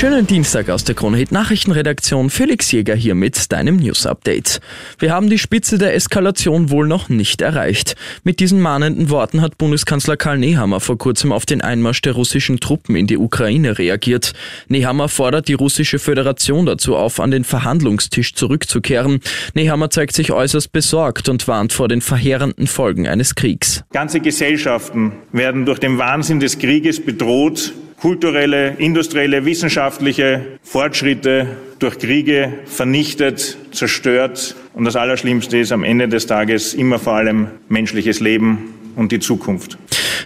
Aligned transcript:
Schönen 0.00 0.26
Dienstag 0.26 0.70
aus 0.70 0.82
der 0.82 0.94
Kronhit 0.94 1.30
Nachrichtenredaktion. 1.30 2.30
Felix 2.30 2.72
Jäger 2.72 2.94
hier 2.94 3.14
mit 3.14 3.52
deinem 3.52 3.76
News 3.76 4.06
Update. 4.06 4.62
Wir 4.98 5.12
haben 5.12 5.28
die 5.28 5.36
Spitze 5.36 5.76
der 5.76 5.94
Eskalation 5.94 6.70
wohl 6.70 6.88
noch 6.88 7.10
nicht 7.10 7.42
erreicht. 7.42 7.96
Mit 8.24 8.40
diesen 8.40 8.62
mahnenden 8.62 9.10
Worten 9.10 9.42
hat 9.42 9.58
Bundeskanzler 9.58 10.16
Karl 10.16 10.38
Nehammer 10.38 10.80
vor 10.80 10.96
kurzem 10.96 11.32
auf 11.32 11.44
den 11.44 11.60
Einmarsch 11.60 12.00
der 12.00 12.14
russischen 12.14 12.60
Truppen 12.60 12.96
in 12.96 13.08
die 13.08 13.18
Ukraine 13.18 13.76
reagiert. 13.76 14.32
Nehammer 14.68 15.10
fordert 15.10 15.48
die 15.48 15.52
russische 15.52 15.98
Föderation 15.98 16.64
dazu 16.64 16.96
auf, 16.96 17.20
an 17.20 17.30
den 17.30 17.44
Verhandlungstisch 17.44 18.32
zurückzukehren. 18.32 19.20
Nehammer 19.52 19.90
zeigt 19.90 20.14
sich 20.14 20.32
äußerst 20.32 20.72
besorgt 20.72 21.28
und 21.28 21.46
warnt 21.46 21.74
vor 21.74 21.88
den 21.88 22.00
verheerenden 22.00 22.68
Folgen 22.68 23.06
eines 23.06 23.34
Kriegs. 23.34 23.84
Ganze 23.92 24.20
Gesellschaften 24.20 25.12
werden 25.30 25.66
durch 25.66 25.78
den 25.78 25.98
Wahnsinn 25.98 26.40
des 26.40 26.58
Krieges 26.58 27.04
bedroht 27.04 27.74
kulturelle, 28.00 28.76
industrielle, 28.78 29.44
wissenschaftliche 29.44 30.58
Fortschritte 30.62 31.46
durch 31.78 31.98
Kriege 31.98 32.52
vernichtet, 32.64 33.58
zerstört. 33.72 34.56
Und 34.72 34.84
das 34.84 34.96
Allerschlimmste 34.96 35.58
ist 35.58 35.72
am 35.72 35.84
Ende 35.84 36.08
des 36.08 36.26
Tages 36.26 36.74
immer 36.74 36.98
vor 36.98 37.14
allem 37.14 37.48
menschliches 37.68 38.20
Leben 38.20 38.74
und 38.96 39.12
die 39.12 39.20
Zukunft. 39.20 39.76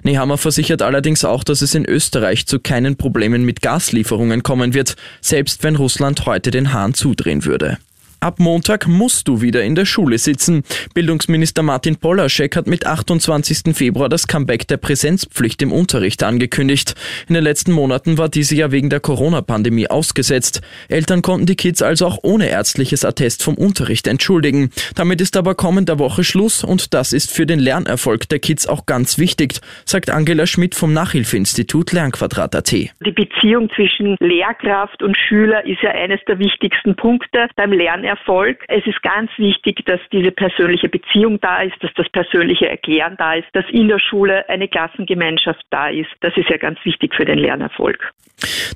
Nehammer 0.05 0.39
versichert 0.39 0.83
allerdings 0.83 1.25
auch, 1.25 1.43
dass 1.45 1.63
es 1.63 1.75
in 1.75 1.85
Österreich 1.85 2.47
zu 2.47 2.61
keinen 2.61 2.97
Problemen 2.97 3.45
mit 3.45 3.63
Gaslieferungen 3.63 4.43
kommen 4.43 4.75
wird, 4.75 4.97
selbst 5.21 5.65
wenn 5.65 5.77
Russland 5.77 6.27
heute 6.27 6.51
den 6.51 6.73
Hahn 6.73 6.95
zudrehen 6.95 7.45
würde. 7.45 7.79
Ab 8.25 8.39
Montag 8.39 8.89
musst 8.89 9.29
du 9.29 9.43
wieder 9.43 9.63
in 9.65 9.75
der 9.75 9.85
Schule 9.85 10.17
sitzen. 10.17 10.63
Bildungsminister 10.95 11.63
Martin 11.63 11.97
Polaschek 11.97 12.57
hat 12.57 12.67
mit 12.67 12.87
28. 12.87 13.77
Februar 13.77 14.09
das 14.09 14.27
Comeback 14.27 14.67
der 14.67 14.79
Präsenzpflicht 14.79 15.61
im 15.61 15.71
Unterricht 15.71 16.23
angekündigt. 16.23 16.95
In 17.29 17.35
den 17.35 17.45
letzten 17.45 17.73
Monaten 17.73 18.17
war 18.17 18.31
diese 18.31 18.55
ja 18.55 18.73
wegen 18.73 18.89
der 18.89 19.01
Corona-Pandemie 19.01 19.89
ausgesetzt. 19.89 20.63
Eltern 20.89 21.21
konnten 21.21 21.45
die 21.45 21.55
Kids 21.55 21.83
also 21.83 22.07
auch 22.07 22.19
ohne 22.23 22.49
ärztliches 22.49 23.05
Attest 23.05 23.43
vom 23.43 23.57
Unterricht 23.57 24.07
entschuldigen. 24.07 24.71
Damit 24.95 25.21
ist 25.21 25.37
aber 25.37 25.55
kommender 25.55 25.99
Woche 25.99 26.25
Schluss 26.25 26.65
und 26.65 26.95
das 26.95 27.13
ist 27.13 27.31
für 27.31 27.45
den 27.45 27.59
Lernerfolg 27.59 28.27
der 28.31 28.39
Kids 28.39 28.67
auch 28.67 28.87
ganz 28.87 29.19
wichtig, 29.19 29.61
sagt 29.85 30.09
Angela 30.09 30.47
Schmidt 30.47 30.75
vom 30.75 30.95
Nachhilfeinstitut 30.95 31.93
Lernquadrat.at. 31.93 32.73
Die 32.73 32.91
Beziehung 33.01 33.69
zwischen 33.77 34.17
Lehrkraft 34.21 35.03
und 35.03 35.15
Schüler 35.15 35.67
ist 35.67 35.83
ja 35.83 35.91
eines 35.91 36.21
der 36.27 36.39
wichtigsten 36.39 36.97
Punkte 36.97 37.49
beim 37.55 37.71
Lernerfolg. 37.71 38.14
Erfolg. 38.15 38.65
Es 38.69 38.87
ist 38.87 39.03
ganz 39.03 39.31
wichtig, 39.37 39.85
dass 39.87 40.01
diese 40.13 40.31
persönliche 40.31 40.89
Beziehung 40.89 41.41
da 41.41 41.63
ist, 41.63 41.75
dass 41.81 41.91
das 41.97 42.09
persönliche 42.11 42.69
Erklären 42.69 43.17
da 43.19 43.35
ist, 43.35 43.49
dass 43.53 43.65
in 43.71 43.89
der 43.89 43.99
Schule 43.99 44.49
eine 44.49 44.69
Klassengemeinschaft 44.69 45.65
da 45.71 45.89
ist. 45.89 46.11
Das 46.21 46.37
ist 46.37 46.49
ja 46.49 46.57
ganz 46.57 46.79
wichtig 46.85 47.15
für 47.15 47.25
den 47.25 47.39
Lernerfolg. 47.39 48.13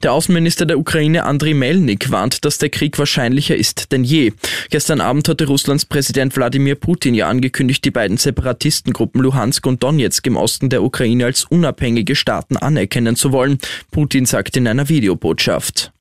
Der 0.02 0.12
Außenminister 0.12 0.66
der 0.66 0.78
Ukraine 0.78 1.24
Andriy 1.24 1.54
Melnik 1.54 2.10
warnt, 2.10 2.44
dass 2.44 2.58
der 2.58 2.70
Krieg 2.70 2.98
wahrscheinlicher 2.98 3.56
ist 3.56 3.92
denn 3.92 4.04
je. 4.04 4.32
Gestern 4.70 5.00
Abend 5.00 5.28
hatte 5.28 5.46
Russlands 5.46 5.84
Präsident 5.84 6.36
Wladimir 6.36 6.76
Putin 6.76 7.14
ja 7.14 7.28
angekündigt, 7.28 7.84
die 7.84 7.90
beiden 7.90 8.16
Separatistengruppen 8.16 9.20
Luhansk 9.20 9.66
und 9.66 9.82
Donetsk 9.82 10.26
im 10.26 10.36
Osten 10.36 10.70
der 10.70 10.82
Ukraine 10.82 11.26
als 11.26 11.44
unabhängige 11.44 12.14
Staaten 12.14 12.56
anerkennen 12.56 13.16
zu 13.16 13.32
wollen. 13.32 13.58
Putin 13.90 14.26
sagte 14.26 14.60
in 14.60 14.68
einer 14.68 14.88
Videobotschaft. 14.88 15.92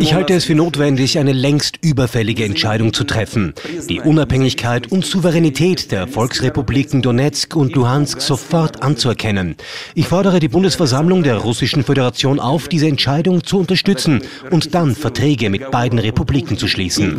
Ich 0.00 0.14
halte 0.14 0.34
es 0.34 0.44
für 0.44 0.54
notwendig, 0.54 1.18
eine 1.18 1.32
längst 1.32 1.78
überfällige 1.82 2.44
Entscheidung 2.44 2.92
zu 2.92 3.04
treffen, 3.04 3.54
die 3.88 4.00
Unabhängigkeit 4.00 4.92
und 4.92 5.06
Souveränität 5.06 5.90
der 5.90 6.06
Volksrepubliken 6.06 7.00
Donetsk 7.00 7.56
und 7.56 7.74
Luhansk 7.74 8.20
sofort 8.20 8.82
anzuerkennen. 8.82 9.56
Ich 9.94 10.06
fordere 10.06 10.38
die 10.38 10.48
Bundesversammlung 10.48 11.22
der 11.22 11.38
Russischen 11.38 11.82
Föderation 11.82 12.40
auf, 12.40 12.68
diese 12.68 12.88
Entscheidung 12.88 13.42
zu 13.42 13.58
unterstützen 13.58 14.22
und 14.50 14.74
dann 14.74 14.94
Verträge 14.94 15.48
mit 15.48 15.70
beiden 15.70 15.98
Republiken 15.98 16.58
zu 16.58 16.68
schließen. 16.68 17.18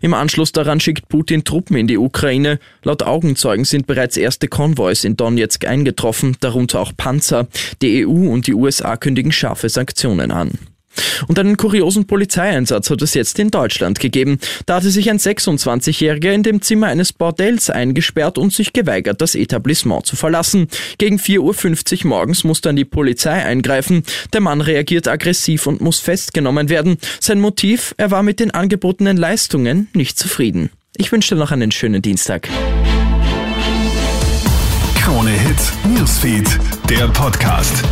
Im 0.00 0.14
Anschluss 0.14 0.52
daran 0.52 0.80
schickt 0.80 1.08
Putin 1.08 1.44
Truppen 1.44 1.76
in 1.76 1.86
die 1.86 1.98
Ukraine. 1.98 2.58
Laut 2.82 3.02
Augenzeugen 3.02 3.64
sind 3.64 3.86
bereits 3.86 4.16
erste 4.16 4.48
Konvois 4.48 5.04
in 5.04 5.16
Donetsk 5.16 5.66
eingetroffen, 5.66 6.36
darunter 6.40 6.80
auch 6.80 6.92
Panzer. 6.96 7.48
Die 7.82 8.06
EU 8.06 8.30
und 8.32 8.46
die 8.46 8.54
USA 8.54 8.96
kündigen 8.96 9.32
scharfe 9.32 9.68
Sanktionen 9.68 10.30
an. 10.30 10.52
Und 11.28 11.38
einen 11.38 11.56
kuriosen 11.56 12.06
Polizeieinsatz 12.06 12.90
hat 12.90 13.02
es 13.02 13.14
jetzt 13.14 13.38
in 13.38 13.50
Deutschland 13.50 14.00
gegeben. 14.00 14.38
Da 14.66 14.76
hatte 14.76 14.90
sich 14.90 15.10
ein 15.10 15.18
26-Jähriger 15.18 16.32
in 16.32 16.42
dem 16.42 16.62
Zimmer 16.62 16.88
eines 16.88 17.12
Bordells 17.12 17.70
eingesperrt 17.70 18.38
und 18.38 18.52
sich 18.52 18.72
geweigert, 18.72 19.20
das 19.20 19.34
Etablissement 19.34 20.06
zu 20.06 20.16
verlassen. 20.16 20.68
Gegen 20.98 21.16
4.50 21.16 22.04
Uhr 22.04 22.08
morgens 22.08 22.44
muss 22.44 22.60
dann 22.60 22.76
die 22.76 22.84
Polizei 22.84 23.44
eingreifen. 23.44 24.04
Der 24.32 24.40
Mann 24.40 24.60
reagiert 24.60 25.08
aggressiv 25.08 25.66
und 25.66 25.80
muss 25.80 26.00
festgenommen 26.00 26.68
werden. 26.68 26.98
Sein 27.20 27.40
Motiv, 27.40 27.94
er 27.96 28.10
war 28.10 28.22
mit 28.22 28.40
den 28.40 28.50
angebotenen 28.50 29.16
Leistungen 29.16 29.88
nicht 29.94 30.18
zufrieden. 30.18 30.70
Ich 30.96 31.12
wünsche 31.12 31.34
dir 31.34 31.40
noch 31.40 31.52
einen 31.52 31.70
schönen 31.70 32.02
Dienstag. 32.02 32.48
Krone 34.96 35.30
Hits, 35.30 35.72
Newsfeed, 35.84 36.58
der 36.88 37.08
Podcast. 37.08 37.82